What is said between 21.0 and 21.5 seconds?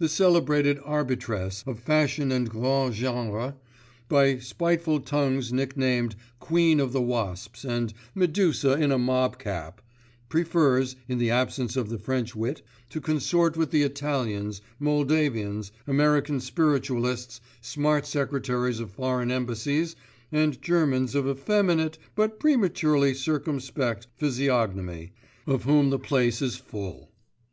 of